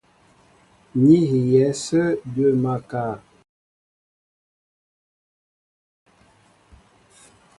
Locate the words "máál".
2.63-2.81